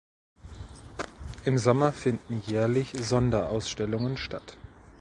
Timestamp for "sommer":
1.59-1.93